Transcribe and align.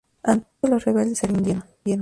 Ante 0.23 0.47
eso, 0.63 0.67
los 0.73 0.83
rebeldes 0.85 1.19
se 1.19 1.27
rindieron. 1.27 1.63